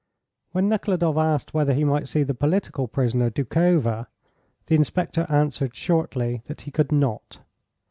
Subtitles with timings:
[0.51, 4.07] When Nekhludoff asked whether he might see the political prisoner, Doukhova,
[4.65, 7.41] the inspector answered, shortly, that he could not.